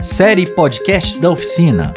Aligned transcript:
Série 0.00 0.46
Podcasts 0.46 1.18
da 1.18 1.28
Oficina. 1.28 1.92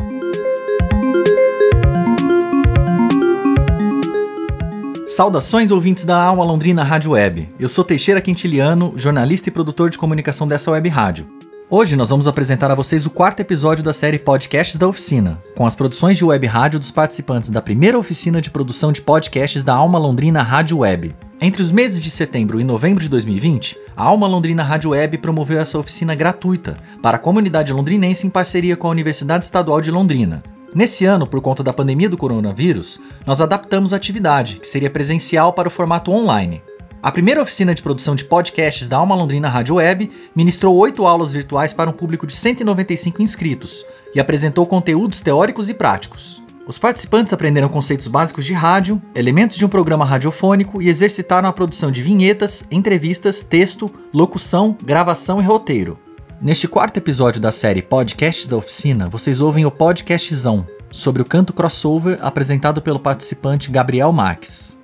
Saudações 5.08 5.70
ouvintes 5.70 6.04
da 6.04 6.20
Alma 6.20 6.44
Londrina 6.44 6.84
Rádio 6.84 7.12
Web. 7.12 7.50
Eu 7.60 7.70
sou 7.70 7.84
Teixeira 7.84 8.20
Quintiliano, 8.20 8.94
jornalista 8.96 9.50
e 9.50 9.52
produtor 9.52 9.92
de 9.92 10.00
comunicação 10.00 10.48
dessa 10.48 10.72
web 10.72 10.90
rádio. 10.90 11.28
Hoje 11.70 11.96
nós 11.96 12.10
vamos 12.10 12.28
apresentar 12.28 12.72
a 12.72 12.76
vocês 12.76 13.06
o 13.06 13.10
quarto 13.12 13.40
episódio 13.40 13.84
da 13.84 13.94
série 13.94 14.18
Podcasts 14.18 14.80
da 14.80 14.88
Oficina, 14.88 15.40
com 15.56 15.66
as 15.66 15.76
produções 15.76 16.18
de 16.18 16.26
web 16.26 16.48
rádio 16.48 16.80
dos 16.80 16.90
participantes 16.90 17.52
da 17.52 17.62
primeira 17.62 18.00
oficina 18.00 18.42
de 18.42 18.50
produção 18.50 18.92
de 18.92 19.02
podcasts 19.02 19.64
da 19.64 19.76
Alma 19.76 20.00
Londrina 20.00 20.42
Rádio 20.42 20.80
Web. 20.80 21.16
Entre 21.40 21.62
os 21.62 21.72
meses 21.72 22.04
de 22.04 22.12
setembro 22.12 22.60
e 22.60 22.64
novembro 22.64 23.02
de 23.02 23.10
2020, 23.10 23.76
a 24.02 24.04
Alma 24.04 24.26
Londrina 24.26 24.64
Rádio 24.64 24.90
Web 24.90 25.20
promoveu 25.20 25.62
essa 25.62 25.78
oficina 25.78 26.16
gratuita 26.16 26.76
para 27.04 27.18
a 27.18 27.20
comunidade 27.20 27.72
londrinense 27.72 28.26
em 28.26 28.32
parceria 28.32 28.76
com 28.76 28.88
a 28.88 28.90
Universidade 28.90 29.46
Estadual 29.46 29.80
de 29.80 29.92
Londrina. 29.92 30.42
Nesse 30.74 31.06
ano, 31.06 31.28
por 31.28 31.40
conta 31.40 31.62
da 31.62 31.72
pandemia 31.72 32.10
do 32.10 32.18
coronavírus, 32.18 33.00
nós 33.28 33.42
adaptamos 33.42 33.94
a 33.94 33.98
atividade, 33.98 34.56
que 34.56 34.68
seria 34.68 34.90
presencial 34.90 35.54
para 35.54 35.68
o 35.68 35.72
formato 35.72 36.12
online. 36.12 36.64
A 37.00 37.12
primeira 37.12 37.44
oficina 37.44 37.76
de 37.76 37.84
produção 37.84 38.16
de 38.16 38.26
podcasts 38.26 38.90
da 38.90 38.98
Alma 38.98 39.14
Londrina 39.14 39.48
Rádio 39.48 39.76
Web 39.76 40.10
ministrou 40.36 40.76
oito 40.78 41.06
aulas 41.06 41.32
virtuais 41.32 41.72
para 41.72 41.88
um 41.88 41.94
público 41.94 42.26
de 42.26 42.36
195 42.36 43.22
inscritos 43.22 43.86
e 44.16 44.20
apresentou 44.20 44.66
conteúdos 44.66 45.22
teóricos 45.22 45.70
e 45.70 45.76
práticos. 45.76 46.42
Os 46.68 46.78
participantes 46.78 47.34
aprenderam 47.34 47.68
conceitos 47.68 48.08
básicos 48.08 48.46
de 48.46 48.54
rádio, 48.54 49.02
elementos 49.16 49.58
de 49.58 49.66
um 49.66 49.70
programa 49.70 50.06
radiofônico 50.06 50.80
e 50.82 50.90
exercitaram 50.90 51.50
a 51.50 51.54
produção 51.54 51.92
de 51.92 52.04
vinhetas, 52.04 52.68
entrevistas, 52.70 53.44
texto, 53.44 53.92
locução, 54.14 54.78
gravação 54.84 55.42
e 55.42 55.44
roteiro. 55.44 56.00
Neste 56.40 56.68
quarto 56.68 56.98
episódio 56.98 57.42
da 57.42 57.52
série 57.52 57.82
Podcasts 57.82 58.48
da 58.48 58.58
Oficina, 58.58 59.10
vocês 59.10 59.42
ouvem 59.42 59.66
o 59.66 59.72
Podcastzão, 59.72 60.68
sobre 60.92 61.22
o 61.22 61.26
canto 61.26 61.52
crossover 61.52 62.20
apresentado 62.22 62.82
pelo 62.82 63.00
participante 63.00 63.72
Gabriel 63.72 64.12
Marques. 64.12 64.78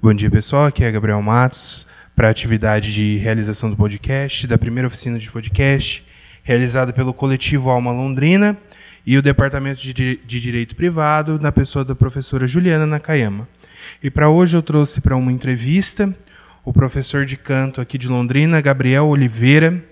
Bom 0.00 0.14
dia 0.14 0.30
pessoal, 0.30 0.66
aqui 0.66 0.84
é 0.84 0.90
Gabriel 0.90 1.20
Matos 1.20 1.86
para 2.16 2.28
a 2.28 2.30
atividade 2.30 2.94
de 2.94 3.16
realização 3.18 3.68
do 3.68 3.76
podcast, 3.76 4.46
da 4.46 4.56
primeira 4.56 4.88
oficina 4.88 5.18
de 5.18 5.30
podcast, 5.30 6.04
realizada 6.48 6.94
pelo 6.94 7.12
coletivo 7.12 7.68
Alma 7.68 7.92
Londrina 7.92 8.56
e 9.06 9.18
o 9.18 9.22
Departamento 9.22 9.82
de, 9.82 9.92
de 9.92 10.40
Direito 10.40 10.74
Privado, 10.74 11.38
na 11.38 11.52
pessoa 11.52 11.84
da 11.84 11.94
professora 11.94 12.46
Juliana 12.46 12.86
Nakayama. 12.86 13.46
E 14.02 14.10
para 14.10 14.30
hoje 14.30 14.56
eu 14.56 14.62
trouxe 14.62 15.02
para 15.02 15.14
uma 15.14 15.30
entrevista 15.30 16.16
o 16.64 16.72
professor 16.72 17.26
de 17.26 17.36
canto 17.36 17.82
aqui 17.82 17.98
de 17.98 18.08
Londrina, 18.08 18.62
Gabriel 18.62 19.08
Oliveira, 19.08 19.84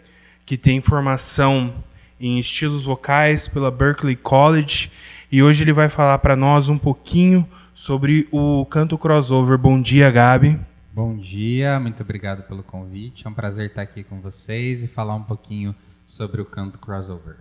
que 0.47 0.57
tem 0.57 0.81
formação 0.81 1.75
em 2.19 2.39
estilos 2.39 2.87
vocais 2.87 3.47
pela 3.47 3.71
Berklee 3.71 4.17
College, 4.17 4.91
e 5.31 5.43
hoje 5.43 5.62
ele 5.62 5.75
vai 5.75 5.91
falar 5.91 6.17
para 6.21 6.34
nós 6.34 6.71
um 6.71 6.79
pouquinho 6.79 7.47
sobre 7.75 8.27
o 8.33 8.65
canto 8.65 8.97
crossover. 8.97 9.59
Bom 9.59 9.79
dia, 9.79 10.11
Gabi. 10.11 10.59
Bom 10.91 11.19
dia, 11.19 11.79
muito 11.79 12.03
obrigado 12.03 12.45
pelo 12.45 12.62
convite. 12.62 13.27
É 13.27 13.29
um 13.29 13.34
prazer 13.34 13.67
estar 13.67 13.83
aqui 13.83 14.03
com 14.03 14.23
vocês 14.23 14.83
e 14.83 14.89
falar 14.89 15.17
um 15.17 15.23
pouquinho 15.23 15.75
sobre 16.07 16.41
o 16.41 16.45
canto 16.45 16.79
crossover. 16.79 17.37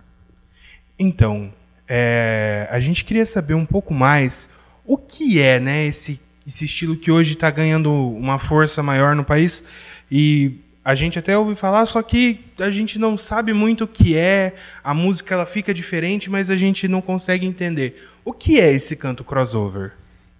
Então, 0.98 1.52
é, 1.88 2.66
a 2.70 2.80
gente 2.80 3.04
queria 3.04 3.24
saber 3.24 3.54
um 3.54 3.64
pouco 3.64 3.94
mais 3.94 4.48
o 4.84 4.98
que 4.98 5.40
é 5.40 5.60
né, 5.60 5.86
esse, 5.86 6.20
esse 6.46 6.64
estilo 6.64 6.96
que 6.96 7.10
hoje 7.10 7.34
está 7.34 7.50
ganhando 7.50 7.92
uma 7.92 8.38
força 8.38 8.82
maior 8.82 9.14
no 9.14 9.24
país. 9.24 9.62
E 10.10 10.58
a 10.84 10.94
gente 10.94 11.18
até 11.18 11.36
ouve 11.36 11.54
falar, 11.54 11.84
só 11.86 12.02
que 12.02 12.44
a 12.58 12.70
gente 12.70 12.98
não 12.98 13.16
sabe 13.16 13.52
muito 13.52 13.84
o 13.84 13.88
que 13.88 14.16
é, 14.16 14.54
a 14.82 14.94
música 14.94 15.34
ela 15.34 15.46
fica 15.46 15.74
diferente, 15.74 16.30
mas 16.30 16.50
a 16.50 16.56
gente 16.56 16.88
não 16.88 17.00
consegue 17.00 17.46
entender. 17.46 18.10
O 18.24 18.32
que 18.32 18.60
é 18.60 18.72
esse 18.72 18.96
canto 18.96 19.24
crossover? 19.24 19.92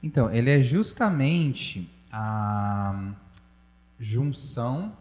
Então, 0.03 0.33
ele 0.33 0.51
é 0.51 0.63
justamente 0.63 1.89
a 2.13 3.13
junção 3.99 4.93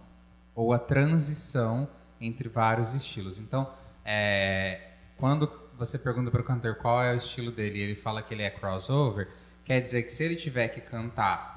ou 0.55 0.73
a 0.73 0.79
transição 0.79 1.87
entre 2.19 2.49
vários 2.49 2.93
estilos. 2.93 3.39
Então, 3.39 3.71
é, 4.03 4.91
quando 5.17 5.51
você 5.77 5.97
pergunta 5.97 6.31
para 6.31 6.41
o 6.41 6.43
cantor 6.43 6.75
qual 6.75 7.03
é 7.03 7.13
o 7.13 7.17
estilo 7.17 7.51
dele 7.51 7.79
ele 7.79 7.95
fala 7.95 8.21
que 8.21 8.33
ele 8.33 8.43
é 8.43 8.49
crossover, 8.49 9.27
quer 9.63 9.81
dizer 9.81 10.03
que 10.03 10.09
se 10.09 10.23
ele 10.23 10.35
tiver 10.35 10.69
que 10.69 10.81
cantar 10.81 11.55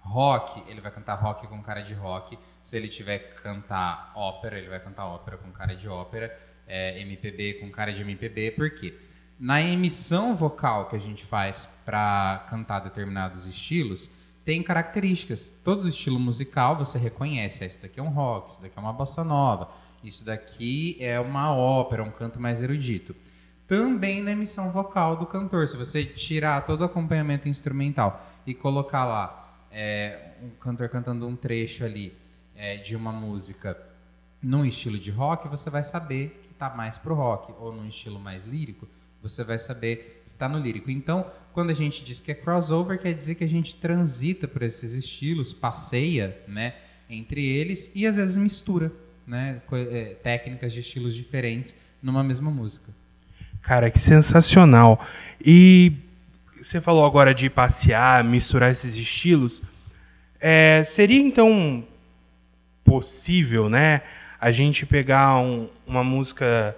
rock, 0.00 0.62
ele 0.68 0.80
vai 0.80 0.90
cantar 0.90 1.14
rock 1.14 1.46
com 1.46 1.62
cara 1.62 1.82
de 1.82 1.94
rock. 1.94 2.38
Se 2.62 2.76
ele 2.76 2.88
tiver 2.88 3.18
que 3.18 3.42
cantar 3.42 4.12
ópera, 4.14 4.58
ele 4.58 4.68
vai 4.68 4.80
cantar 4.80 5.06
ópera 5.06 5.36
com 5.36 5.50
cara 5.52 5.74
de 5.74 5.88
ópera. 5.88 6.36
É, 6.66 7.00
MPB 7.00 7.54
com 7.54 7.70
cara 7.70 7.92
de 7.92 8.02
MPB. 8.02 8.52
Por 8.52 8.70
quê? 8.70 8.96
Na 9.38 9.60
emissão 9.62 10.34
vocal 10.34 10.88
que 10.88 10.96
a 10.96 10.98
gente 10.98 11.24
faz 11.24 11.66
para 11.84 12.46
cantar 12.48 12.80
determinados 12.80 13.46
estilos, 13.46 14.10
tem 14.44 14.62
características. 14.62 15.56
Todo 15.64 15.88
estilo 15.88 16.18
musical 16.18 16.76
você 16.76 16.98
reconhece. 16.98 17.64
Ah, 17.64 17.66
isso 17.66 17.80
daqui 17.80 17.98
é 17.98 18.02
um 18.02 18.10
rock, 18.10 18.50
isso 18.50 18.62
daqui 18.62 18.78
é 18.78 18.80
uma 18.80 18.92
bossa 18.92 19.24
nova, 19.24 19.70
isso 20.02 20.24
daqui 20.24 20.96
é 21.00 21.18
uma 21.20 21.54
ópera, 21.54 22.02
um 22.02 22.10
canto 22.10 22.40
mais 22.40 22.62
erudito 22.62 23.14
também 23.70 24.20
na 24.20 24.32
emissão 24.32 24.72
vocal 24.72 25.16
do 25.16 25.24
cantor. 25.24 25.68
Se 25.68 25.76
você 25.76 26.04
tirar 26.04 26.64
todo 26.64 26.80
o 26.80 26.84
acompanhamento 26.86 27.48
instrumental 27.48 28.20
e 28.44 28.52
colocar 28.52 29.04
lá 29.04 29.64
é, 29.70 30.32
um 30.42 30.50
cantor 30.58 30.88
cantando 30.88 31.24
um 31.24 31.36
trecho 31.36 31.84
ali 31.84 32.12
é, 32.56 32.78
de 32.78 32.96
uma 32.96 33.12
música 33.12 33.80
num 34.42 34.64
estilo 34.64 34.98
de 34.98 35.12
rock, 35.12 35.46
você 35.46 35.70
vai 35.70 35.84
saber 35.84 36.40
que 36.42 36.52
está 36.52 36.68
mais 36.70 36.98
pro 36.98 37.14
rock, 37.14 37.52
ou 37.60 37.72
num 37.72 37.86
estilo 37.86 38.18
mais 38.18 38.44
lírico, 38.44 38.88
você 39.22 39.44
vai 39.44 39.56
saber 39.56 40.24
que 40.26 40.32
está 40.32 40.48
no 40.48 40.58
lírico. 40.58 40.90
Então, 40.90 41.30
quando 41.52 41.70
a 41.70 41.74
gente 41.74 42.02
diz 42.02 42.20
que 42.20 42.32
é 42.32 42.34
crossover, 42.34 43.00
quer 43.00 43.14
dizer 43.14 43.36
que 43.36 43.44
a 43.44 43.48
gente 43.48 43.76
transita 43.76 44.48
por 44.48 44.62
esses 44.62 44.94
estilos, 44.94 45.54
passeia, 45.54 46.42
né, 46.48 46.74
entre 47.08 47.46
eles 47.46 47.92
e 47.94 48.04
às 48.04 48.16
vezes 48.16 48.36
mistura, 48.36 48.92
né, 49.30 49.62
é, 49.72 50.16
técnicas 50.20 50.72
de 50.72 50.80
estilos 50.80 51.14
diferentes 51.14 51.76
numa 52.02 52.24
mesma 52.24 52.50
música. 52.50 52.92
Cara, 53.62 53.88
que 53.88 53.98
sensacional. 54.00 55.06
E 55.40 55.92
você 56.60 56.80
falou 56.80 57.04
agora 57.04 57.32
de 57.32 57.48
passear, 57.48 58.24
misturar 58.24 58.72
esses 58.72 58.96
estilos. 58.96 59.62
É, 60.40 60.82
seria 60.84 61.20
então 61.20 61.84
possível, 62.82 63.68
né, 63.68 64.02
a 64.40 64.50
gente 64.50 64.84
pegar 64.84 65.38
um, 65.38 65.68
uma 65.86 66.02
música 66.02 66.76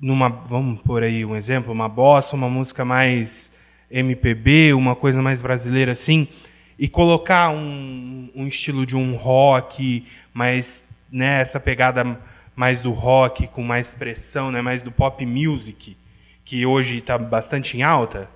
numa, 0.00 0.30
vamos 0.30 0.80
por 0.80 1.02
aí 1.02 1.26
um 1.26 1.36
exemplo, 1.36 1.72
uma 1.72 1.90
bossa, 1.90 2.34
uma 2.36 2.48
música 2.48 2.86
mais 2.86 3.52
MPB, 3.90 4.72
uma 4.72 4.96
coisa 4.96 5.20
mais 5.20 5.42
brasileira 5.42 5.92
assim, 5.92 6.26
e 6.78 6.88
colocar 6.88 7.50
um, 7.50 8.30
um 8.34 8.46
estilo 8.46 8.86
de 8.86 8.96
um 8.96 9.14
rock, 9.14 10.06
mais 10.32 10.86
né, 11.10 11.40
essa 11.40 11.58
pegada 11.58 12.18
mais 12.54 12.80
do 12.82 12.90
rock, 12.90 13.46
com 13.46 13.62
mais 13.62 13.88
expressão, 13.88 14.50
né? 14.50 14.60
mais 14.60 14.82
do 14.82 14.90
pop 14.90 15.24
music, 15.24 15.96
que 16.44 16.66
hoje 16.66 16.98
está 16.98 17.16
bastante 17.16 17.76
em 17.76 17.82
alta? 17.82 18.28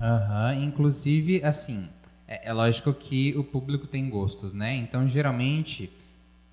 Uhum. 0.00 0.64
Inclusive, 0.64 1.42
assim, 1.42 1.88
é, 2.28 2.48
é, 2.48 2.52
lógico 2.52 2.92
que 2.92 3.34
o 3.36 3.42
público 3.42 3.86
tem 3.86 4.10
gostos, 4.10 4.52
né? 4.52 4.74
Então, 4.74 5.08
geralmente, 5.08 5.90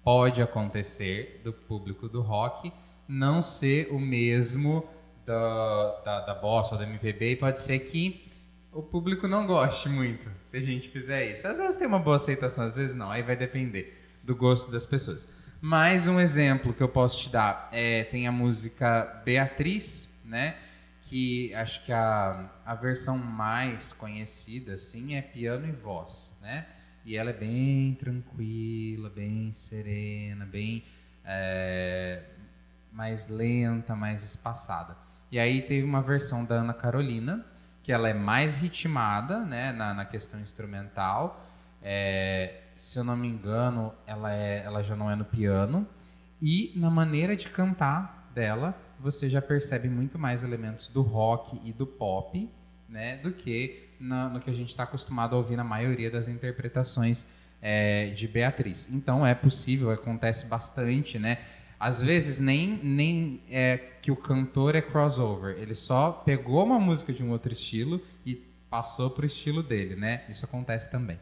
pode 0.03 0.41
acontecer 0.41 1.41
do 1.43 1.51
público 1.51 2.07
do 2.07 2.21
rock 2.21 2.71
não 3.07 3.41
ser 3.41 3.87
o 3.91 3.99
mesmo 3.99 4.87
da, 5.25 6.01
da, 6.05 6.21
da 6.21 6.35
bossa 6.35 6.75
ou 6.75 6.79
da 6.79 6.87
MPB, 6.87 7.31
e 7.31 7.35
pode 7.35 7.59
ser 7.59 7.79
que 7.79 8.29
o 8.71 8.83
público 8.83 9.27
não 9.27 9.47
goste 9.47 9.89
muito 9.89 10.29
se 10.45 10.57
a 10.57 10.61
gente 10.61 10.89
fizer 10.89 11.31
isso. 11.31 11.47
Às 11.47 11.57
vezes 11.57 11.75
tem 11.75 11.87
uma 11.87 11.99
boa 11.99 12.15
aceitação, 12.15 12.65
às 12.65 12.75
vezes 12.75 12.95
não, 12.95 13.09
aí 13.09 13.23
vai 13.23 13.35
depender 13.35 13.97
do 14.23 14.35
gosto 14.35 14.71
das 14.71 14.85
pessoas. 14.85 15.27
Mais 15.61 16.07
um 16.07 16.21
exemplo 16.21 16.73
que 16.73 16.81
eu 16.81 16.87
posso 16.87 17.23
te 17.23 17.29
dar 17.29 17.67
é 17.73 18.05
tem 18.05 18.25
a 18.25 18.31
música 18.31 19.21
Beatriz, 19.25 20.09
né? 20.23 20.55
Que 21.01 21.53
acho 21.53 21.83
que 21.83 21.91
a, 21.91 22.49
a 22.65 22.75
versão 22.75 23.17
mais 23.17 23.91
conhecida 23.91 24.75
assim 24.75 25.15
é 25.15 25.21
piano 25.21 25.67
e 25.67 25.71
voz, 25.73 26.37
né? 26.41 26.65
E 27.03 27.17
ela 27.17 27.31
é 27.31 27.33
bem 27.33 27.93
tranquila, 27.99 29.09
bem 29.09 29.51
serena, 29.51 30.45
bem 30.45 30.85
é, 31.25 32.23
mais 32.89 33.27
lenta, 33.27 33.93
mais 33.97 34.23
espaçada. 34.23 34.95
E 35.29 35.37
aí 35.37 35.61
teve 35.61 35.83
uma 35.83 36.01
versão 36.01 36.45
da 36.45 36.55
Ana 36.55 36.73
Carolina, 36.73 37.45
que 37.83 37.91
ela 37.91 38.07
é 38.07 38.13
mais 38.13 38.55
ritmada, 38.55 39.41
né, 39.41 39.73
na, 39.73 39.93
na 39.93 40.05
questão 40.05 40.39
instrumental, 40.39 41.45
é, 41.81 42.61
se 42.79 42.97
eu 42.97 43.03
não 43.03 43.17
me 43.17 43.27
engano, 43.27 43.93
ela, 44.07 44.33
é, 44.33 44.63
ela 44.63 44.81
já 44.81 44.95
não 44.95 45.11
é 45.11 45.15
no 45.15 45.25
piano. 45.25 45.85
E 46.41 46.71
na 46.77 46.89
maneira 46.89 47.35
de 47.35 47.49
cantar 47.49 48.31
dela, 48.33 48.73
você 48.97 49.27
já 49.27 49.41
percebe 49.41 49.89
muito 49.89 50.17
mais 50.17 50.45
elementos 50.45 50.87
do 50.87 51.01
rock 51.01 51.59
e 51.65 51.73
do 51.73 51.85
pop, 51.85 52.49
né, 52.87 53.17
do 53.17 53.33
que 53.33 53.89
no, 53.99 54.29
no 54.29 54.39
que 54.39 54.49
a 54.49 54.53
gente 54.53 54.69
está 54.69 54.83
acostumado 54.83 55.35
a 55.35 55.37
ouvir 55.37 55.57
na 55.57 55.63
maioria 55.63 56.09
das 56.09 56.29
interpretações 56.29 57.25
é, 57.61 58.11
de 58.11 58.29
Beatriz. 58.29 58.89
Então 58.89 59.27
é 59.27 59.35
possível, 59.35 59.91
acontece 59.91 60.45
bastante, 60.45 61.19
né? 61.19 61.39
Às 61.77 62.01
vezes 62.01 62.39
nem, 62.39 62.79
nem 62.81 63.43
é 63.49 63.77
que 64.01 64.09
o 64.09 64.15
cantor 64.15 64.75
é 64.75 64.81
crossover, 64.81 65.57
ele 65.57 65.75
só 65.75 66.11
pegou 66.11 66.63
uma 66.63 66.79
música 66.79 67.11
de 67.11 67.21
um 67.23 67.31
outro 67.31 67.51
estilo 67.51 68.01
e 68.25 68.35
passou 68.69 69.09
para 69.09 69.23
o 69.23 69.25
estilo 69.25 69.61
dele, 69.61 69.97
né? 69.97 70.23
Isso 70.29 70.45
acontece 70.45 70.89
também. 70.89 71.19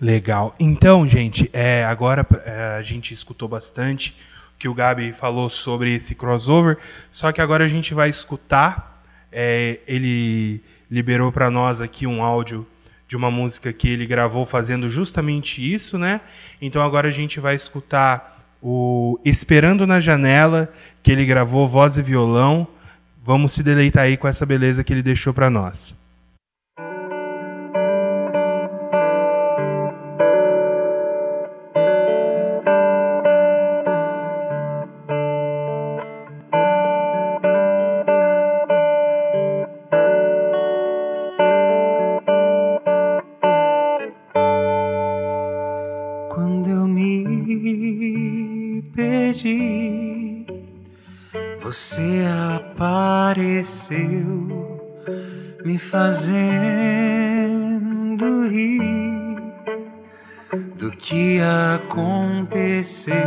Legal. 0.00 0.54
Então, 0.60 1.08
gente, 1.08 1.50
é, 1.52 1.84
agora 1.84 2.26
é, 2.44 2.76
a 2.78 2.82
gente 2.82 3.12
escutou 3.12 3.48
bastante 3.48 4.16
que 4.58 4.68
o 4.68 4.74
Gabi 4.74 5.12
falou 5.12 5.48
sobre 5.48 5.94
esse 5.94 6.14
crossover, 6.14 6.78
só 7.12 7.30
que 7.32 7.40
agora 7.40 7.64
a 7.64 7.68
gente 7.68 7.94
vai 7.94 8.08
escutar. 8.08 9.02
É, 9.30 9.80
ele 9.86 10.60
liberou 10.90 11.30
para 11.30 11.50
nós 11.50 11.80
aqui 11.80 12.06
um 12.06 12.22
áudio 12.22 12.66
de 13.06 13.16
uma 13.16 13.30
música 13.30 13.72
que 13.72 13.88
ele 13.88 14.06
gravou 14.06 14.44
fazendo 14.44 14.88
justamente 14.88 15.62
isso, 15.62 15.98
né? 15.98 16.20
Então 16.60 16.82
agora 16.82 17.08
a 17.08 17.12
gente 17.12 17.40
vai 17.40 17.54
escutar 17.54 18.38
o 18.62 19.18
Esperando 19.24 19.86
na 19.86 20.00
Janela, 20.00 20.72
que 21.02 21.12
ele 21.12 21.24
gravou 21.24 21.66
voz 21.66 21.96
e 21.96 22.02
violão. 22.02 22.66
Vamos 23.24 23.52
se 23.52 23.62
deleitar 23.62 24.04
aí 24.04 24.16
com 24.16 24.28
essa 24.28 24.44
beleza 24.44 24.82
que 24.82 24.92
ele 24.92 25.02
deixou 25.02 25.32
para 25.32 25.50
nós. 25.50 25.94
Fazendo 55.78 57.48
rir 58.48 59.36
do 60.76 60.90
que 60.92 61.40
aconteceu 61.74 63.17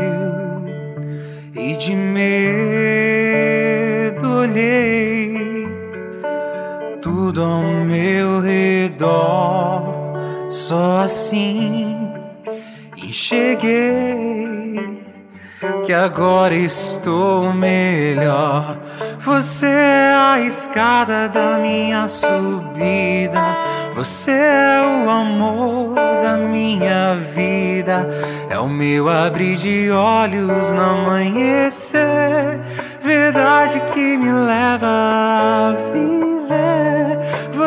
que 15.91 15.93
agora 15.93 16.55
estou 16.55 17.51
melhor 17.51 18.77
você 19.23 19.67
é 19.67 20.13
a 20.15 20.39
escada 20.39 21.29
da 21.29 21.59
minha 21.59 22.07
subida. 22.07 23.59
Você 23.93 24.31
é 24.31 24.81
o 25.05 25.09
amor 25.09 25.93
da 26.23 26.37
minha 26.37 27.15
vida. 27.35 28.09
É 28.49 28.57
o 28.57 28.67
meu 28.67 29.07
abrir 29.09 29.57
de 29.57 29.91
olhos 29.91 30.71
no 30.71 30.81
amanhecer. 30.81 32.59
Verdade 33.03 33.79
que 33.93 34.17
me 34.17 34.31
leva 34.31 34.87
a 34.87 35.75
viver. 35.93 36.30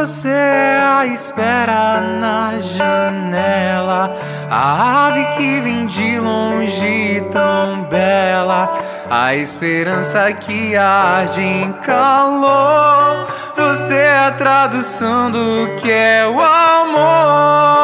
Você 0.05 0.29
a 0.29 1.07
espera 1.07 1.99
na 1.99 2.61
janela. 2.61 4.13
A 4.51 5.07
ave 5.07 5.25
que 5.29 5.61
vem 5.63 5.87
de 5.87 6.21
longe 6.21 7.27
tão 7.33 7.85
bela 7.85 8.71
a 9.11 9.35
esperança 9.35 10.33
que 10.33 10.77
arde 10.77 11.41
em 11.41 11.73
calor. 11.73 13.27
Você 13.57 13.95
é 13.95 14.27
a 14.27 14.33
tradução 14.33 15.31
do 15.31 15.75
que 15.77 15.91
é 15.91 16.27
o 16.27 16.41
amor, 16.41 17.84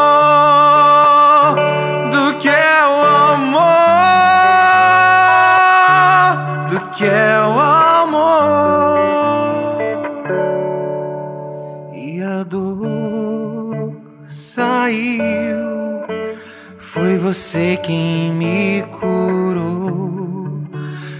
você 17.32 17.78
quem 17.80 18.32
me 18.32 18.82
curou 18.98 20.64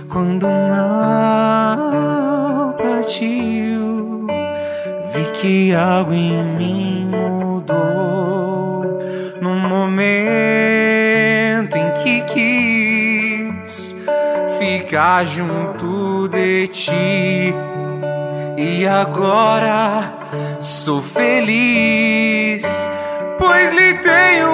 quando 0.08 0.48
mal 0.48 1.92
partiu, 2.74 4.26
vi 5.14 5.24
que 5.34 5.72
algo 5.72 6.12
em 6.12 6.42
mim 6.56 7.08
mudou. 7.12 8.98
No 9.40 9.54
momento 9.54 10.16
em 11.76 11.92
que 12.02 12.22
quis 12.22 13.96
ficar 14.58 15.24
junto 15.24 16.26
de 16.26 16.66
ti, 16.66 17.54
e 18.56 18.84
agora 18.84 20.12
sou 20.58 21.00
feliz, 21.00 22.90
pois 23.38 23.72
lhe 23.72 23.94
tenho. 23.94 24.49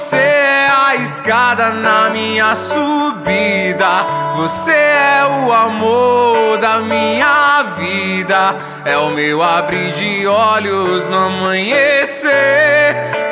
Você 0.00 0.16
é 0.16 0.66
a 0.66 0.94
escada 0.96 1.68
na 1.68 2.08
minha 2.08 2.56
subida. 2.56 4.06
Você 4.34 4.72
é 4.72 5.26
o 5.44 5.52
amor 5.52 6.56
da 6.56 6.78
minha 6.78 7.64
vida. 7.76 8.56
É 8.86 8.96
o 8.96 9.10
meu 9.10 9.42
abrir 9.42 9.92
de 9.92 10.26
olhos 10.26 11.06
no 11.10 11.26
amanhecer. 11.26 12.32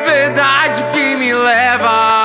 Verdade 0.04 0.84
que 0.92 1.16
me 1.16 1.32
leva 1.32 2.17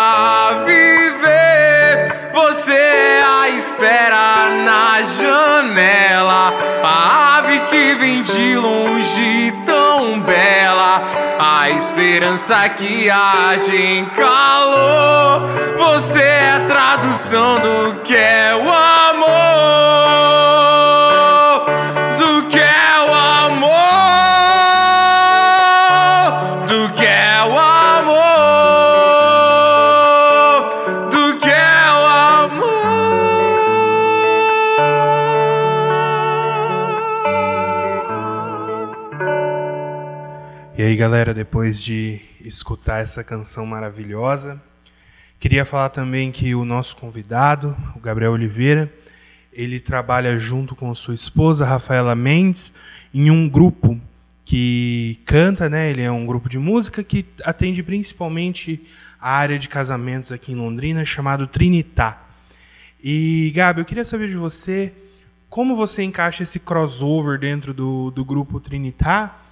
esperança 12.23 12.69
que 12.69 13.09
arde 13.09 13.75
em 13.75 14.05
calor. 14.05 15.41
Você 15.77 16.21
é 16.21 16.51
a 16.51 16.59
tradução 16.61 17.59
do 17.59 18.01
que 18.01 18.15
é 18.15 18.55
o 18.55 18.61
amor. 18.61 19.02
Aí, 40.83 40.97
galera, 40.97 41.33
depois 41.33 41.81
de 41.81 42.19
escutar 42.41 42.99
essa 42.99 43.23
canção 43.23 43.65
maravilhosa, 43.65 44.61
queria 45.39 45.63
falar 45.63 45.89
também 45.89 46.29
que 46.29 46.53
o 46.53 46.65
nosso 46.65 46.97
convidado, 46.97 47.73
o 47.95 47.99
Gabriel 47.99 48.33
Oliveira, 48.33 48.91
ele 49.53 49.79
trabalha 49.79 50.37
junto 50.37 50.75
com 50.75 50.93
sua 50.93 51.13
esposa, 51.13 51.65
Rafaela 51.65 52.15
Mendes, 52.15 52.73
em 53.13 53.31
um 53.31 53.47
grupo 53.47 53.97
que 54.43 55.19
canta, 55.25 55.69
né? 55.69 55.89
Ele 55.89 56.01
é 56.01 56.11
um 56.11 56.25
grupo 56.25 56.49
de 56.49 56.59
música 56.59 57.01
que 57.01 57.25
atende 57.45 57.81
principalmente 57.81 58.85
a 59.21 59.31
área 59.31 59.57
de 59.57 59.69
casamentos 59.69 60.33
aqui 60.33 60.51
em 60.51 60.55
Londrina, 60.55 61.05
chamado 61.05 61.47
Trinitá. 61.47 62.21
E, 63.01 63.53
Gabi, 63.55 63.79
eu 63.79 63.85
queria 63.85 64.03
saber 64.03 64.27
de 64.27 64.35
você 64.35 64.93
como 65.49 65.77
você 65.77 66.03
encaixa 66.03 66.43
esse 66.43 66.59
crossover 66.59 67.39
dentro 67.39 67.73
do, 67.73 68.11
do 68.11 68.25
grupo 68.25 68.59
Trinitá 68.59 69.42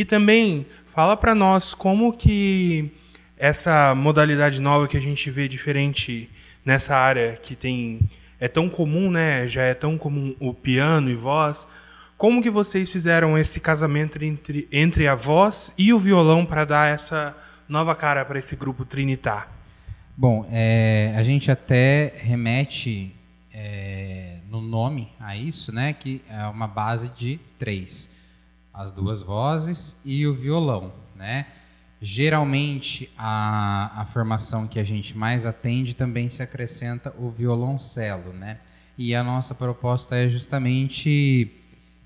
e 0.00 0.04
também 0.04 0.66
Fala 0.98 1.16
para 1.16 1.32
nós 1.32 1.74
como 1.74 2.12
que 2.12 2.90
essa 3.36 3.94
modalidade 3.94 4.60
nova 4.60 4.88
que 4.88 4.96
a 4.96 5.00
gente 5.00 5.30
vê 5.30 5.46
diferente 5.46 6.28
nessa 6.64 6.96
área 6.96 7.38
que 7.40 7.54
tem 7.54 8.00
é 8.40 8.48
tão 8.48 8.68
comum, 8.68 9.08
né? 9.08 9.46
Já 9.46 9.62
é 9.62 9.74
tão 9.74 9.96
comum 9.96 10.34
o 10.40 10.52
piano 10.52 11.08
e 11.08 11.14
voz. 11.14 11.68
Como 12.16 12.42
que 12.42 12.50
vocês 12.50 12.90
fizeram 12.90 13.38
esse 13.38 13.60
casamento 13.60 14.20
entre, 14.24 14.66
entre 14.72 15.06
a 15.06 15.14
voz 15.14 15.72
e 15.78 15.92
o 15.92 16.00
violão 16.00 16.44
para 16.44 16.64
dar 16.64 16.92
essa 16.92 17.32
nova 17.68 17.94
cara 17.94 18.24
para 18.24 18.40
esse 18.40 18.56
grupo 18.56 18.84
Trinitar? 18.84 19.48
Bom, 20.16 20.48
é, 20.50 21.14
a 21.16 21.22
gente 21.22 21.48
até 21.48 22.12
remete 22.24 23.14
é, 23.54 24.38
no 24.50 24.60
nome 24.60 25.12
a 25.20 25.36
isso, 25.36 25.72
né? 25.72 25.92
Que 25.92 26.20
é 26.28 26.44
uma 26.48 26.66
base 26.66 27.10
de 27.10 27.38
três 27.56 28.17
as 28.78 28.92
duas 28.92 29.20
vozes 29.20 29.96
e 30.04 30.24
o 30.24 30.32
violão, 30.32 30.92
né? 31.16 31.46
Geralmente, 32.00 33.10
a, 33.18 34.02
a 34.02 34.04
formação 34.04 34.68
que 34.68 34.78
a 34.78 34.84
gente 34.84 35.18
mais 35.18 35.44
atende 35.44 35.96
também 35.96 36.28
se 36.28 36.44
acrescenta 36.44 37.12
o 37.18 37.28
violoncelo, 37.28 38.32
né? 38.32 38.60
E 38.96 39.16
a 39.16 39.24
nossa 39.24 39.52
proposta 39.52 40.14
é 40.14 40.28
justamente 40.28 41.50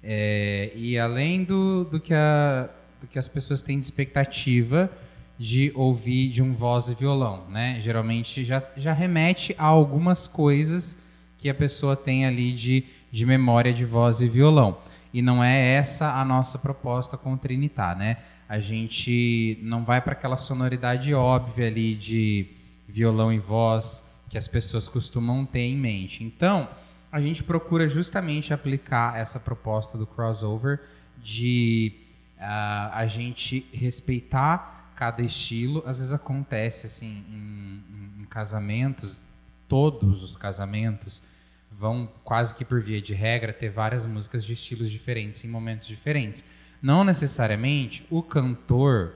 é, 0.02 0.72
ir 0.74 0.98
além 0.98 1.44
do, 1.44 1.84
do, 1.84 2.00
que 2.00 2.14
a, 2.14 2.70
do 3.02 3.06
que 3.06 3.18
as 3.18 3.28
pessoas 3.28 3.62
têm 3.62 3.78
de 3.78 3.84
expectativa 3.84 4.90
de 5.38 5.70
ouvir 5.74 6.30
de 6.30 6.42
um 6.42 6.54
voz 6.54 6.88
e 6.88 6.94
violão, 6.94 7.50
né? 7.50 7.76
Geralmente 7.80 8.42
já, 8.44 8.62
já 8.78 8.94
remete 8.94 9.54
a 9.58 9.66
algumas 9.66 10.26
coisas 10.26 10.96
que 11.36 11.50
a 11.50 11.54
pessoa 11.54 11.94
tem 11.96 12.24
ali 12.24 12.54
de, 12.54 12.84
de 13.10 13.26
memória 13.26 13.74
de 13.74 13.84
voz 13.84 14.22
e 14.22 14.28
violão. 14.28 14.78
E 15.12 15.21
não 15.21 15.42
é 15.42 15.75
essa 15.75 16.21
a 16.21 16.25
nossa 16.25 16.59
proposta 16.59 17.16
com 17.19 17.35
o 17.35 17.38
Trinitar, 17.38 17.97
né? 17.97 18.19
a 18.52 18.61
gente 18.61 19.59
não 19.62 19.83
vai 19.83 19.99
para 20.02 20.12
aquela 20.12 20.37
sonoridade 20.37 21.14
óbvia 21.14 21.69
ali 21.69 21.95
de 21.95 22.50
violão 22.87 23.33
e 23.33 23.38
voz 23.38 24.04
que 24.28 24.37
as 24.37 24.47
pessoas 24.47 24.87
costumam 24.87 25.47
ter 25.47 25.62
em 25.62 25.75
mente. 25.75 26.23
Então, 26.23 26.69
a 27.11 27.19
gente 27.19 27.42
procura 27.42 27.88
justamente 27.88 28.52
aplicar 28.52 29.19
essa 29.19 29.40
proposta 29.40 29.97
do 29.97 30.07
crossover 30.07 30.83
de 31.16 31.95
uh, 32.37 32.92
a 32.92 33.07
gente 33.07 33.66
respeitar 33.73 34.92
cada 34.97 35.23
estilo. 35.23 35.83
Às 35.87 35.97
vezes 35.97 36.12
acontece 36.12 36.85
assim 36.85 37.25
em, 37.31 37.83
em, 37.90 38.23
em 38.23 38.25
casamentos, 38.26 39.31
todos 39.66 40.23
os 40.23 40.37
casamentos 40.37 41.23
vão 41.76 42.08
quase 42.24 42.54
que 42.54 42.64
por 42.64 42.80
via 42.80 43.00
de 43.00 43.14
regra 43.14 43.52
ter 43.52 43.68
várias 43.68 44.06
músicas 44.06 44.44
de 44.44 44.52
estilos 44.52 44.90
diferentes 44.90 45.44
em 45.44 45.48
momentos 45.48 45.88
diferentes. 45.88 46.44
Não 46.80 47.04
necessariamente 47.04 48.06
o 48.10 48.22
cantor 48.22 49.14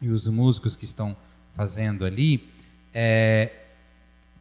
e 0.00 0.08
os 0.08 0.26
músicos 0.28 0.76
que 0.76 0.84
estão 0.84 1.16
fazendo 1.54 2.04
ali 2.04 2.48
é, 2.94 3.50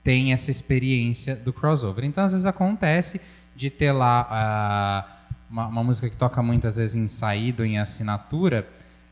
têm 0.03 0.33
essa 0.33 0.51
experiência 0.51 1.35
do 1.35 1.51
crossover. 1.51 2.05
Então, 2.05 2.23
às 2.23 2.31
vezes 2.31 2.45
acontece 2.45 3.19
de 3.55 3.69
ter 3.69 3.91
lá 3.91 5.07
uh, 5.09 5.33
uma, 5.49 5.67
uma, 5.67 5.83
música 5.83 6.09
que 6.09 6.15
toca 6.15 6.41
muitas 6.41 6.77
vezes 6.77 6.95
em 6.95 7.07
saída 7.07 7.63
ou 7.63 7.67
em 7.67 7.79
assinatura. 7.79 8.67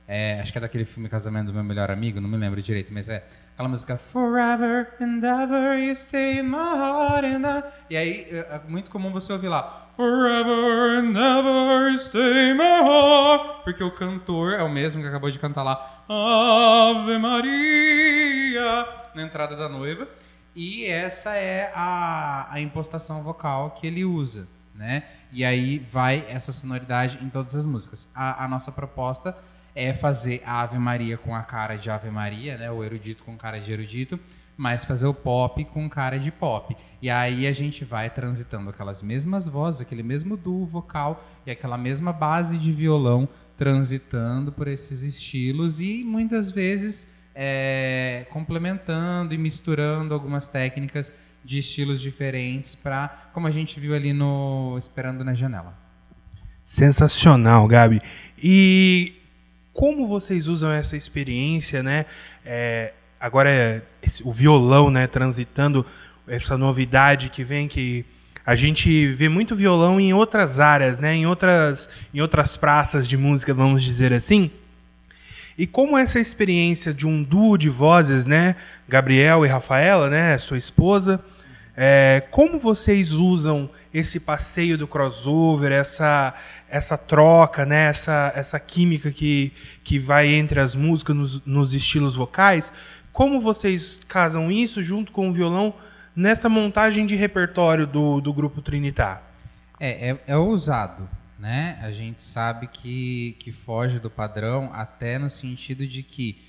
É, 0.07 0.39
acho 0.39 0.51
que 0.51 0.57
é 0.57 0.61
daquele 0.61 0.85
filme 0.85 1.09
Casamento 1.09 1.47
do 1.47 1.53
Meu 1.53 1.63
Melhor 1.63 1.89
Amigo, 1.89 2.21
não 2.21 2.29
me 2.29 2.37
lembro 2.37 2.61
direito, 2.61 2.93
mas 2.93 3.09
é 3.09 3.25
aquela 3.53 3.67
música 3.67 3.97
Forever 3.97 4.93
and 5.01 5.19
ever 5.23 5.79
you 5.79 5.95
stay 5.95 6.39
in 6.39 6.43
my 6.43 6.57
heart 6.57 7.25
and 7.25 7.47
I... 7.47 7.63
E 7.89 7.97
aí 7.97 8.27
é, 8.29 8.37
é 8.37 8.61
muito 8.67 8.91
comum 8.91 9.11
você 9.11 9.33
ouvir 9.33 9.47
lá 9.47 9.89
Forever 9.95 10.99
and 10.99 11.17
ever 11.17 11.97
stay 11.97 12.53
my 12.53 12.61
heart. 12.61 13.63
Porque 13.63 13.83
o 13.83 13.89
cantor 13.89 14.53
é 14.53 14.61
o 14.61 14.69
mesmo 14.69 15.01
que 15.01 15.07
acabou 15.07 15.31
de 15.31 15.39
cantar 15.39 15.63
lá 15.63 16.03
Ave 16.07 17.17
Maria 17.17 18.87
na 19.15 19.23
entrada 19.23 19.55
da 19.55 19.67
noiva. 19.67 20.07
E 20.55 20.85
essa 20.85 21.35
é 21.35 21.71
a, 21.73 22.47
a 22.51 22.59
impostação 22.59 23.23
vocal 23.23 23.71
que 23.71 23.87
ele 23.87 24.05
usa, 24.05 24.47
né? 24.73 25.03
E 25.31 25.43
aí 25.43 25.79
vai 25.79 26.25
essa 26.29 26.51
sonoridade 26.51 27.19
em 27.21 27.29
todas 27.29 27.55
as 27.55 27.65
músicas. 27.65 28.07
A, 28.13 28.45
a 28.45 28.47
nossa 28.47 28.71
proposta 28.71 29.35
é 29.75 29.93
fazer 29.93 30.41
a 30.45 30.61
Ave 30.61 30.79
Maria 30.79 31.17
com 31.17 31.35
a 31.35 31.43
cara 31.43 31.75
de 31.75 31.91
Ave 31.91 32.09
Maria, 32.09 32.57
né? 32.57 32.71
O 32.71 32.83
erudito 32.83 33.23
com 33.23 33.35
cara 33.37 33.59
de 33.59 33.71
erudito 33.71 34.19
mas 34.57 34.85
fazer 34.85 35.05
o 35.05 35.13
pop 35.13 35.63
com 35.65 35.89
cara 35.89 36.17
de 36.17 36.31
pop. 36.31 36.75
E 37.01 37.09
aí 37.09 37.45
a 37.47 37.53
gente 37.53 37.83
vai 37.83 38.09
transitando 38.09 38.69
aquelas 38.69 39.01
mesmas 39.01 39.47
vozes, 39.47 39.81
aquele 39.81 40.03
mesmo 40.03 40.37
duo 40.37 40.65
vocal 40.65 41.23
e 41.45 41.51
aquela 41.51 41.77
mesma 41.77 42.13
base 42.13 42.57
de 42.57 42.71
violão 42.71 43.27
transitando 43.57 44.51
por 44.51 44.67
esses 44.67 45.03
estilos 45.03 45.79
e 45.79 46.03
muitas 46.03 46.51
vezes 46.51 47.07
é, 47.33 48.25
complementando 48.29 49.33
e 49.33 49.37
misturando 49.37 50.13
algumas 50.13 50.47
técnicas 50.47 51.13
de 51.43 51.59
estilos 51.59 52.01
diferentes 52.01 52.75
para, 52.75 53.29
como 53.33 53.47
a 53.47 53.51
gente 53.51 53.79
viu 53.79 53.93
ali 53.93 54.13
no 54.13 54.75
Esperando 54.77 55.23
na 55.23 55.33
Janela. 55.33 55.77
Sensacional, 56.63 57.67
Gabi. 57.67 58.01
E 58.41 59.13
como 59.75 60.07
vocês 60.07 60.47
usam 60.47 60.71
essa 60.71 60.95
experiência, 60.95 61.83
né? 61.83 62.05
É, 62.45 62.93
agora 63.19 63.49
é 63.49 63.81
esse, 64.01 64.25
o 64.25 64.31
violão, 64.31 64.89
né, 64.89 65.05
transitando 65.05 65.85
essa 66.25 66.57
novidade 66.57 67.29
que 67.29 67.43
vem 67.43 67.67
que 67.67 68.05
a 68.45 68.55
gente 68.55 69.11
vê 69.11 69.27
muito 69.27 69.53
violão 69.53 69.99
em 69.99 70.13
outras 70.13 70.61
áreas, 70.61 70.97
né, 70.97 71.13
em 71.13 71.27
outras 71.27 71.89
em 72.13 72.21
outras 72.21 72.55
praças 72.55 73.05
de 73.05 73.17
música, 73.17 73.53
vamos 73.53 73.83
dizer 73.83 74.13
assim. 74.13 74.49
E 75.57 75.67
como 75.67 75.97
essa 75.97 76.19
experiência 76.21 76.93
de 76.93 77.05
um 77.05 77.21
duo 77.21 77.57
de 77.57 77.69
vozes, 77.69 78.25
né, 78.25 78.55
Gabriel 78.87 79.45
e 79.45 79.49
Rafaela, 79.49 80.09
né, 80.09 80.37
sua 80.37 80.57
esposa, 80.57 81.19
é, 81.77 82.23
como 82.31 82.57
vocês 82.57 83.11
usam 83.11 83.69
esse 83.93 84.19
passeio 84.19 84.77
do 84.77 84.87
crossover, 84.87 85.71
essa, 85.71 86.33
essa 86.69 86.97
troca, 86.97 87.65
né, 87.65 87.87
essa, 87.87 88.31
essa 88.35 88.59
química 88.59 89.11
que, 89.11 89.51
que 89.83 89.99
vai 89.99 90.27
entre 90.27 90.59
as 90.59 90.75
músicas 90.75 91.15
nos, 91.15 91.45
nos 91.45 91.73
estilos 91.73 92.15
vocais 92.15 92.71
como 93.15 93.39
vocês 93.39 93.97
casam 94.09 94.51
isso 94.51 94.83
junto 94.83 95.13
com 95.13 95.29
o 95.29 95.31
violão 95.31 95.73
nessa 96.13 96.49
montagem 96.49 97.05
de 97.05 97.15
repertório 97.15 97.87
do, 97.87 98.19
do 98.19 98.33
grupo 98.33 98.61
Trinitar? 98.61 99.23
É, 99.79 100.09
é, 100.09 100.23
é 100.27 100.35
ousado, 100.35 101.09
né? 101.39 101.79
A 101.81 101.93
gente 101.93 102.21
sabe 102.21 102.67
que, 102.67 103.37
que 103.39 103.53
foge 103.53 104.01
do 104.01 104.09
padrão 104.09 104.69
até 104.73 105.17
no 105.17 105.29
sentido 105.29 105.87
de 105.87 106.03
que 106.03 106.43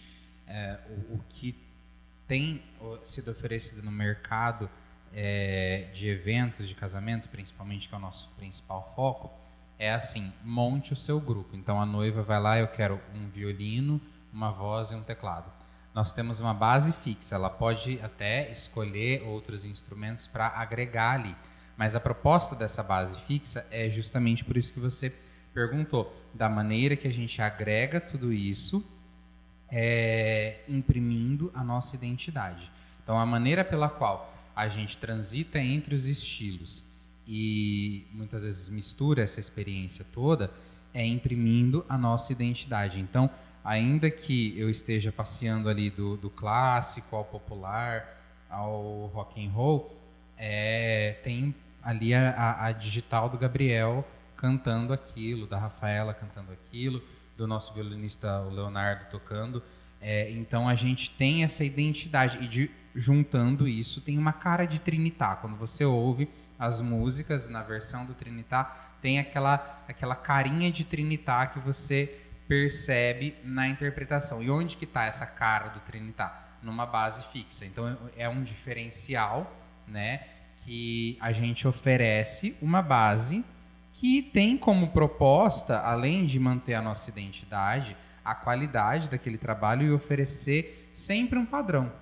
é, 0.45 0.77
o, 0.91 1.15
o, 1.15 1.21
que 1.29 1.57
tem 2.27 2.61
sido 3.05 3.31
oferecido 3.31 3.81
no 3.81 3.93
mercado 3.93 4.69
é, 5.13 5.89
de 5.95 6.09
eventos 6.09 6.69
de 6.69 6.75
casamento, 6.75 7.29
principalmente 7.29 7.89
que 7.89 7.95
é 7.95 7.99
o 7.99 8.01
nosso 8.01 8.31
principal 8.37 8.85
foco, 8.95 9.31
é 9.79 9.93
assim: 9.93 10.33
monte 10.45 10.93
o 10.93 10.97
seu 10.97 11.21
grupo. 11.21 11.57
Então 11.57 11.81
a 11.81 11.87
noiva 11.87 12.23
vai 12.23 12.41
lá, 12.41 12.59
eu 12.59 12.69
quero 12.69 13.01
um 13.15 13.29
violino, 13.29 14.01
uma 14.33 14.51
voz 14.51 14.91
e 14.91 14.95
um 14.95 15.03
teclado 15.03 15.57
nós 15.97 16.13
temos 16.13 16.41
uma 16.41 16.53
base 16.53 16.93
fixa. 16.93 17.37
Ela 17.37 17.49
pode 17.49 17.99
até 18.03 18.53
escolher 18.53 19.23
outros 19.23 19.65
instrumentos 19.65 20.27
para 20.27 20.49
agregar 20.49 21.13
ali. 21.13 21.35
Mas 21.75 21.97
a 21.97 22.01
proposta 22.01 22.55
dessa 22.55 22.83
base 22.83 23.17
fixa 23.23 23.67
é 23.71 23.89
justamente 23.89 24.45
por 24.45 24.59
isso 24.59 24.75
que 24.75 24.79
você 24.79 25.11
perguntou, 25.55 26.15
da 26.35 26.51
maneira 26.51 26.97
que 26.97 27.09
a 27.09 27.13
gente 27.13 27.41
agrega 27.41 27.99
tudo 27.99 28.31
isso, 28.31 28.87
é, 29.71 30.61
imprimindo 30.69 31.51
a 31.55 31.65
nossa 31.65 31.97
identidade. 31.97 32.71
Então, 33.03 33.19
a 33.19 33.25
maneira 33.25 33.65
pela 33.65 33.89
qual 33.89 34.31
a 34.57 34.69
gente 34.69 34.97
transita 34.97 35.61
entre 35.61 35.95
os 35.95 36.07
estilos 36.07 36.85
e 37.29 38.07
muitas 38.11 38.45
vezes 38.45 38.71
mistura 38.71 39.23
essa 39.23 39.39
experiência 39.39 40.05
toda 40.13 40.51
é 40.95 41.05
imprimindo 41.05 41.85
a 41.89 41.99
nossa 41.99 42.33
identidade. 42.33 42.99
Então, 42.99 43.29
ainda 43.63 44.11
que 44.11 44.59
eu 44.59 44.71
esteja 44.71 45.13
passeando 45.13 45.69
ali 45.69 45.91
do, 45.91 46.17
do 46.17 46.31
clássico 46.31 47.15
ao 47.15 47.25
popular, 47.25 48.17
ao 48.49 49.07
rock 49.13 49.45
and 49.45 49.51
roll, 49.51 50.01
é, 50.39 51.19
tem 51.23 51.55
ali 51.83 52.15
a, 52.15 52.65
a, 52.65 52.73
digital 52.73 53.29
do 53.29 53.37
Gabriel 53.37 54.07
cantando 54.37 54.93
aquilo, 54.93 55.47
da 55.47 55.59
Rafaela 55.59 56.15
cantando 56.15 56.53
aquilo, 56.53 57.03
do 57.37 57.47
nosso 57.47 57.75
violinista 57.75 58.41
o 58.41 58.51
Leonardo 58.51 59.07
tocando. 59.11 59.63
É, 60.01 60.31
então 60.31 60.69
a 60.69 60.75
gente 60.75 61.11
tem 61.11 61.43
essa 61.43 61.65
identidade 61.65 62.39
e 62.43 62.49
de, 62.49 62.71
juntando 62.97 63.69
isso 63.69 64.01
tem 64.01 64.19
uma 64.19 64.33
cara 64.33 64.65
de 64.67 64.81
Trinitar. 64.81 65.37
Quando 65.37 65.55
você 65.55 65.85
ouve 65.85 66.29
as 66.59 66.81
músicas 66.81 67.49
na 67.49 67.63
versão 67.63 68.07
do 68.07 68.15
Trinitar, 68.15 68.97
tem 69.03 69.19
aquela 69.19 69.85
aquela 69.87 70.17
carinha 70.17 70.73
de 70.73 70.85
Trinitar 70.85 71.53
que 71.53 71.59
você 71.61 72.19
percebe 72.49 73.35
na 73.45 73.69
interpretação. 73.69 74.43
E 74.43 74.51
onde 74.51 74.77
que 74.77 74.85
está 74.85 75.05
essa 75.05 75.27
cara 75.27 75.69
do 75.69 75.81
Trinitar? 75.81 76.59
Numa 76.63 76.87
base 76.87 77.23
fixa. 77.31 77.65
Então 77.65 77.97
é 78.17 78.29
um 78.29 78.43
diferencial, 78.43 79.55
né, 79.87 80.27
que 80.59 81.17
a 81.21 81.31
gente 81.31 81.69
oferece 81.69 82.57
uma 82.61 82.83
base 82.83 83.45
que 83.93 84.23
tem 84.23 84.59
como 84.59 84.89
proposta, 84.89 85.79
além 85.81 86.27
de 86.27 86.39
manter 86.39 86.75
a 86.75 86.83
nossa 86.83 87.09
identidade, 87.09 87.97
a 88.25 88.35
qualidade 88.35 89.09
daquele 89.09 89.39
trabalho 89.39 89.87
e 89.87 89.93
oferecer 89.93 90.91
sempre 90.93 91.39
um 91.39 91.47
padrão, 91.47 91.93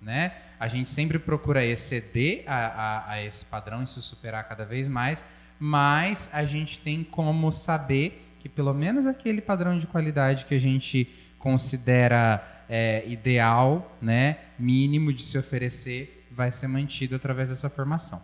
né? 0.00 0.32
A 0.58 0.68
gente 0.68 0.90
sempre 0.90 1.18
procura 1.18 1.64
exceder 1.64 2.44
a, 2.46 2.54
a, 2.54 3.10
a 3.12 3.24
esse 3.24 3.44
padrão 3.44 3.82
e 3.82 3.86
se 3.86 4.00
superar 4.02 4.46
cada 4.48 4.64
vez 4.64 4.88
mais, 4.88 5.24
mas 5.58 6.30
a 6.32 6.44
gente 6.44 6.80
tem 6.80 7.04
como 7.04 7.50
saber 7.52 8.26
que 8.38 8.48
pelo 8.48 8.72
menos 8.72 9.06
aquele 9.06 9.40
padrão 9.40 9.76
de 9.76 9.86
qualidade 9.86 10.46
que 10.46 10.54
a 10.54 10.60
gente 10.60 11.08
considera 11.38 12.42
é, 12.68 13.04
ideal, 13.06 13.96
né, 14.00 14.38
mínimo 14.58 15.12
de 15.12 15.22
se 15.22 15.36
oferecer, 15.36 16.26
vai 16.30 16.50
ser 16.50 16.68
mantido 16.68 17.16
através 17.16 17.48
dessa 17.48 17.68
formação. 17.68 18.22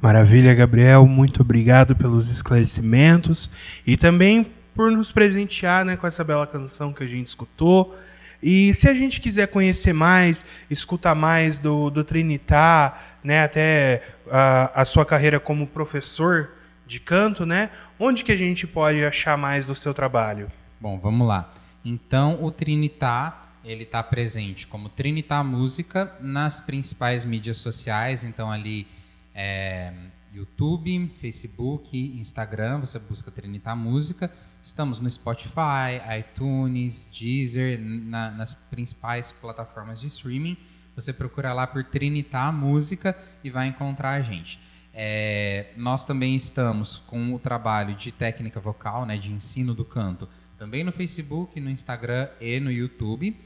Maravilha, 0.00 0.54
Gabriel. 0.54 1.06
Muito 1.06 1.42
obrigado 1.42 1.94
pelos 1.94 2.30
esclarecimentos 2.30 3.50
e 3.86 3.96
também 3.96 4.50
por 4.74 4.90
nos 4.90 5.12
presentear 5.12 5.84
né, 5.84 5.96
com 5.96 6.06
essa 6.06 6.24
bela 6.24 6.46
canção 6.46 6.92
que 6.92 7.02
a 7.02 7.06
gente 7.06 7.26
escutou. 7.26 7.94
E 8.42 8.72
se 8.74 8.88
a 8.88 8.94
gente 8.94 9.20
quiser 9.20 9.48
conhecer 9.48 9.92
mais, 9.92 10.44
escutar 10.70 11.14
mais 11.14 11.58
do, 11.58 11.90
do 11.90 12.02
Trinitar, 12.02 13.18
né, 13.22 13.44
até 13.44 14.02
a, 14.30 14.82
a 14.82 14.84
sua 14.84 15.04
carreira 15.04 15.38
como 15.38 15.66
professor 15.66 16.52
de 16.86 16.98
canto, 16.98 17.44
né, 17.44 17.70
onde 17.98 18.24
que 18.24 18.32
a 18.32 18.36
gente 18.36 18.66
pode 18.66 19.04
achar 19.04 19.36
mais 19.36 19.66
do 19.66 19.74
seu 19.74 19.92
trabalho? 19.92 20.48
Bom, 20.80 20.98
vamos 20.98 21.28
lá. 21.28 21.52
Então, 21.84 22.42
o 22.42 22.50
Trinitar 22.50 23.50
ele 23.64 23.82
está 23.82 24.02
presente 24.02 24.66
como 24.66 24.88
Trinitar 24.88 25.44
Música 25.44 26.16
nas 26.20 26.60
principais 26.60 27.24
mídias 27.24 27.58
sociais, 27.58 28.24
então 28.24 28.50
ali 28.50 28.86
é, 29.34 29.92
YouTube, 30.32 31.10
Facebook, 31.18 31.96
Instagram, 32.20 32.80
você 32.80 32.98
busca 32.98 33.30
Trinitar 33.30 33.76
Música. 33.76 34.30
Estamos 34.62 35.00
no 35.00 35.10
Spotify, 35.10 36.00
iTunes, 36.18 37.08
Deezer, 37.12 37.80
na, 37.80 38.30
nas 38.30 38.54
principais 38.54 39.32
plataformas 39.32 40.00
de 40.00 40.06
streaming. 40.06 40.56
Você 40.94 41.12
procura 41.12 41.52
lá 41.52 41.66
por 41.66 41.84
Trinitar 41.84 42.52
Música 42.52 43.16
e 43.42 43.50
vai 43.50 43.68
encontrar 43.68 44.10
a 44.10 44.20
gente. 44.20 44.60
É, 44.92 45.72
nós 45.76 46.04
também 46.04 46.36
estamos 46.36 46.98
com 47.06 47.34
o 47.34 47.38
trabalho 47.38 47.94
de 47.94 48.12
técnica 48.12 48.60
vocal, 48.60 49.06
né, 49.06 49.16
de 49.16 49.32
ensino 49.32 49.74
do 49.74 49.84
canto, 49.84 50.28
também 50.58 50.84
no 50.84 50.92
Facebook, 50.92 51.58
no 51.60 51.70
Instagram 51.70 52.28
e 52.40 52.58
no 52.60 52.70
YouTube 52.70 53.36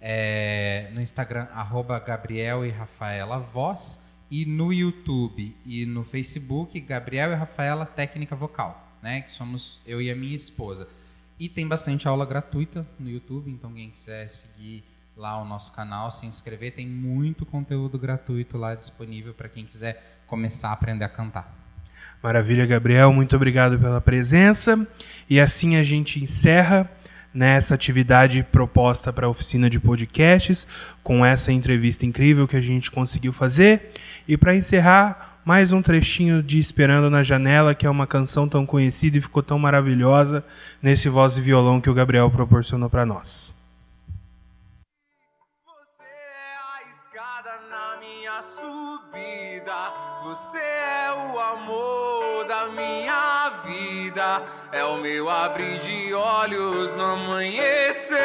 é, 0.00 0.90
no 0.92 1.00
Instagram, 1.00 1.48
arroba 1.52 1.98
Gabriel 1.98 2.64
e 2.64 2.70
Rafaela 2.70 3.38
Voz, 3.38 4.00
e 4.30 4.44
no 4.44 4.72
YouTube 4.72 5.56
e 5.64 5.86
no 5.86 6.04
Facebook, 6.04 6.78
Gabriel 6.80 7.32
e 7.32 7.34
Rafaela 7.34 7.86
Técnica 7.86 8.36
Vocal, 8.36 8.98
né? 9.02 9.20
Que 9.22 9.32
somos 9.32 9.80
eu 9.86 10.00
e 10.00 10.10
a 10.10 10.16
minha 10.16 10.36
esposa. 10.36 10.88
E 11.38 11.48
tem 11.48 11.66
bastante 11.66 12.08
aula 12.08 12.26
gratuita 12.26 12.86
no 12.98 13.08
YouTube, 13.08 13.50
então 13.50 13.72
quem 13.72 13.90
quiser 13.90 14.28
seguir 14.28 14.84
lá 15.16 15.40
o 15.40 15.44
nosso 15.44 15.72
canal, 15.72 16.10
se 16.10 16.26
inscrever, 16.26 16.74
tem 16.74 16.86
muito 16.86 17.46
conteúdo 17.46 17.98
gratuito 17.98 18.56
lá 18.56 18.74
disponível 18.74 19.34
para 19.34 19.48
quem 19.48 19.64
quiser 19.64 20.20
começar 20.26 20.70
a 20.70 20.72
aprender 20.72 21.04
a 21.04 21.08
cantar. 21.08 21.56
Maravilha, 22.22 22.66
Gabriel, 22.66 23.12
muito 23.12 23.36
obrigado 23.36 23.78
pela 23.78 24.00
presença. 24.00 24.86
E 25.30 25.38
assim 25.38 25.76
a 25.76 25.82
gente 25.82 26.22
encerra 26.22 26.90
nessa 27.32 27.74
atividade 27.74 28.42
proposta 28.42 29.12
para 29.12 29.26
a 29.26 29.30
oficina 29.30 29.68
de 29.68 29.78
podcasts, 29.78 30.66
com 31.02 31.24
essa 31.24 31.52
entrevista 31.52 32.06
incrível 32.06 32.48
que 32.48 32.56
a 32.56 32.60
gente 32.60 32.90
conseguiu 32.90 33.32
fazer. 33.32 33.92
E 34.26 34.36
para 34.36 34.56
encerrar, 34.56 35.40
mais 35.44 35.72
um 35.72 35.82
trechinho 35.82 36.42
de 36.42 36.58
Esperando 36.58 37.08
na 37.10 37.22
Janela, 37.22 37.74
que 37.74 37.86
é 37.86 37.90
uma 37.90 38.06
canção 38.06 38.48
tão 38.48 38.66
conhecida 38.66 39.18
e 39.18 39.20
ficou 39.20 39.42
tão 39.42 39.58
maravilhosa 39.58 40.44
nesse 40.82 41.08
voz 41.08 41.36
e 41.36 41.40
violão 41.40 41.80
que 41.80 41.90
o 41.90 41.94
Gabriel 41.94 42.30
proporcionou 42.30 42.90
para 42.90 43.06
nós. 43.06 43.57
Subida. 48.42 49.92
Você 50.24 50.58
é 50.58 51.12
o 51.32 51.40
amor 51.40 52.44
da 52.46 52.66
minha 52.68 53.50
vida. 53.64 54.42
É 54.72 54.84
o 54.84 54.96
meu 54.96 55.28
abrir 55.28 55.78
de 55.80 56.14
olhos 56.14 56.94
no 56.96 57.04
amanhecer. 57.12 58.18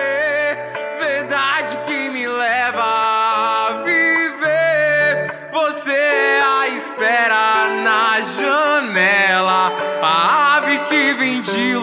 Verdade 0.99 1.77
que 1.87 2.09
me 2.09 2.27
leva 2.27 2.83
a 2.83 3.81
viver. 3.83 5.49
Você 5.51 5.93
é 5.93 6.41
a 6.41 6.67
espera 6.69 7.67
na 7.83 8.21
janela. 8.21 9.71
A 10.01 10.57
ave 10.57 10.79
que 10.89 11.03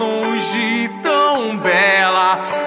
tão 0.01 0.09
bela. 0.09 0.20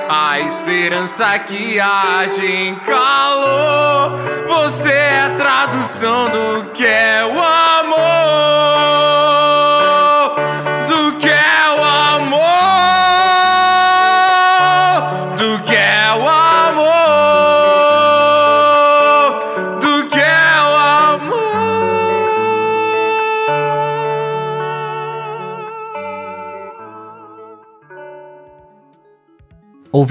A 0.08 0.40
esperança 0.40 1.38
que 1.40 1.80
arde 1.80 2.46
em 2.46 2.74
calor. 2.76 4.18
Você 4.48 4.92
é 4.92 5.20
a 5.22 5.30
tradução 5.30 6.30
do 6.30 6.70
que 6.72 6.84
é 6.84 7.24
o 7.24 7.30
amor. 7.30 7.63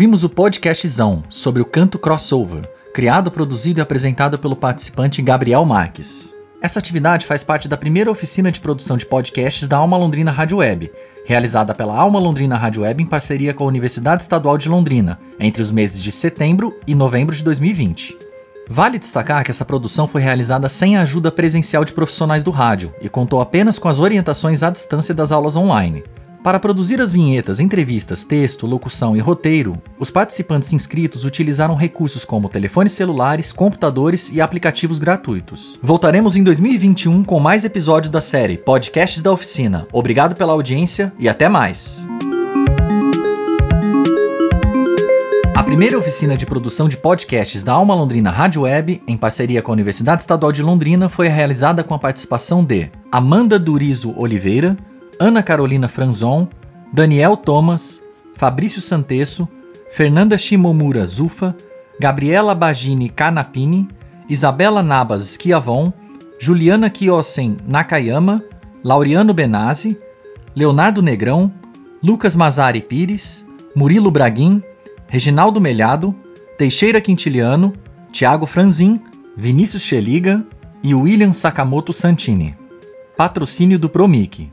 Ouvimos 0.04 0.26
o 0.26 0.30
podcastzão 0.30 1.24
sobre 1.30 1.62
o 1.62 1.66
canto 1.66 1.98
crossover, 1.98 2.70
criado, 2.94 3.32
produzido 3.32 3.80
e 3.80 3.82
apresentado 3.82 4.38
pelo 4.38 4.54
participante 4.54 5.22
Gabriel 5.22 5.64
Marques. 5.64 6.36
Essa 6.62 6.78
atividade 6.78 7.26
faz 7.26 7.42
parte 7.42 7.70
da 7.70 7.78
primeira 7.78 8.12
oficina 8.12 8.52
de 8.52 8.60
produção 8.60 8.98
de 8.98 9.06
podcasts 9.06 9.66
da 9.66 9.78
Alma 9.78 9.96
Londrina 9.96 10.30
Rádio 10.30 10.58
Web, 10.58 10.92
realizada 11.24 11.74
pela 11.74 11.98
Alma 11.98 12.20
Londrina 12.20 12.58
Rádio 12.58 12.82
Web 12.82 13.02
em 13.02 13.06
parceria 13.06 13.54
com 13.54 13.64
a 13.64 13.68
Universidade 13.68 14.24
Estadual 14.24 14.58
de 14.58 14.68
Londrina, 14.68 15.18
entre 15.40 15.62
os 15.62 15.72
meses 15.72 16.04
de 16.04 16.12
setembro 16.12 16.78
e 16.86 16.94
novembro 16.94 17.34
de 17.34 17.42
2020. 17.42 18.18
Vale 18.70 19.00
destacar 19.00 19.42
que 19.46 19.52
essa 19.52 19.64
produção 19.64 20.06
foi 20.06 20.20
realizada 20.20 20.68
sem 20.68 20.98
a 20.98 21.04
ajuda 21.04 21.32
presencial 21.32 21.86
de 21.86 21.94
profissionais 21.94 22.44
do 22.44 22.52
rádio 22.52 22.94
e 23.02 23.08
contou 23.08 23.40
apenas 23.40 23.80
com 23.80 23.88
as 23.88 24.00
orientações 24.00 24.64
à 24.64 24.70
distância 24.70 25.16
das 25.16 25.32
aulas 25.32 25.56
online. 25.56 26.04
Para 26.44 26.60
produzir 26.60 27.00
as 27.00 27.14
vinhetas, 27.14 27.62
entrevistas, 27.62 28.26
texto, 28.26 28.68
locução 28.68 29.16
e 29.16 29.20
roteiro, 29.22 29.82
os 29.98 30.12
participantes 30.12 30.74
inscritos 30.74 31.24
utilizaram 31.24 31.74
recursos 31.74 32.26
como 32.26 32.50
telefones 32.50 32.92
celulares, 32.92 33.54
computadores 33.54 34.30
e 34.30 34.42
aplicativos 34.42 35.00
gratuitos. 35.00 35.80
Voltaremos 35.82 36.36
em 36.36 36.44
2021 36.44 37.24
com 37.24 37.40
mais 37.40 37.64
episódios 37.64 38.12
da 38.12 38.20
série 38.20 38.58
Podcasts 38.58 39.22
da 39.22 39.32
Oficina. 39.32 39.88
Obrigado 39.94 40.36
pela 40.36 40.52
audiência 40.52 41.14
e 41.18 41.30
até 41.30 41.48
mais! 41.48 42.06
A 45.56 45.64
primeira 45.64 45.98
oficina 45.98 46.36
de 46.36 46.46
produção 46.46 46.90
de 46.90 46.98
podcasts 46.98 47.64
da 47.64 47.72
Alma 47.72 47.96
Londrina 47.96 48.30
Rádio 48.30 48.64
Web, 48.64 49.02
em 49.08 49.16
parceria 49.16 49.62
com 49.62 49.72
a 49.72 49.74
Universidade 49.74 50.24
Estadual 50.24 50.52
de 50.52 50.62
Londrina, 50.62 51.08
foi 51.08 51.30
realizada 51.30 51.86
com 51.86 51.94
a 51.94 52.00
participação 52.00 52.66
de 52.66 52.92
Amanda 53.10 53.58
Durizo 53.58 54.14
Oliveira, 54.18 54.76
Ana 55.20 55.44
Carolina 55.44 55.88
Franzon, 55.88 56.48
Daniel 56.92 57.38
Thomas, 57.38 58.04
Fabrício 58.36 58.82
Santesso, 58.82 59.48
Fernanda 59.92 60.38
Shimomura 60.38 61.06
Zufa, 61.06 61.56
Gabriela 62.00 62.56
Bagini 62.56 63.10
Canapini, 63.10 63.88
Isabela 64.28 64.82
Nabas 64.82 65.22
Schiavon, 65.24 65.94
Juliana 66.40 66.90
Kiosen 66.90 67.58
Nakayama, 67.68 68.44
Laureano 68.84 69.34
Benazzi, 69.34 69.98
Leonardo 70.56 71.02
Negrão, 71.02 71.52
Lucas 72.04 72.36
Mazari 72.36 72.82
Pires, 72.82 73.48
Murilo 73.76 74.12
Braguin, 74.12 74.62
Reginaldo 75.08 75.62
Melhado, 75.62 76.14
Teixeira 76.58 77.00
Quintiliano, 77.00 77.74
Tiago 78.12 78.46
Franzin, 78.46 79.02
Vinícius 79.38 79.84
Cheliga 79.84 80.46
e 80.84 80.94
William 80.94 81.32
Sakamoto 81.32 81.94
Santini. 81.94 82.56
Patrocínio 83.16 83.80
do 83.80 83.88
Promic. 83.88 84.52